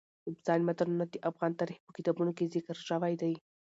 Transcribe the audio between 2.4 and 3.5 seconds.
ذکر شوی دي.